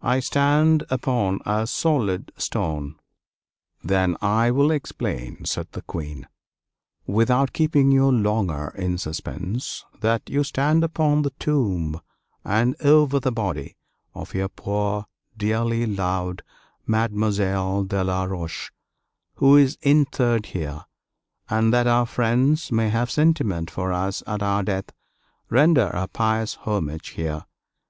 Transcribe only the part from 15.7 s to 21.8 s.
loved Mademoiselle de La Roche, who is interred here; and